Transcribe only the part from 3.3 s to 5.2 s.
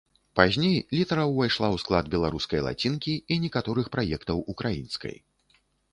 і некаторых праектаў украінскай.